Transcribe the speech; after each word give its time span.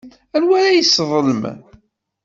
Anwa 0.35 0.55
ara 0.59 0.77
yesseḍlem? 0.77 1.43